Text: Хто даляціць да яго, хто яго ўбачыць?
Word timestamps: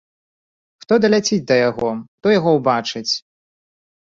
Хто 0.85 0.93
даляціць 1.03 1.39
да 1.51 1.55
яго, 1.69 1.91
хто 2.23 2.27
яго 2.39 2.49
ўбачыць? 2.59 3.09